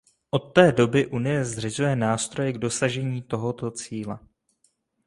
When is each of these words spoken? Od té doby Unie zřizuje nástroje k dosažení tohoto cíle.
Od 0.31 0.39
té 0.39 0.71
doby 0.71 1.07
Unie 1.07 1.45
zřizuje 1.45 1.95
nástroje 1.95 2.53
k 2.53 2.57
dosažení 2.57 3.21
tohoto 3.21 3.71
cíle. 3.71 4.19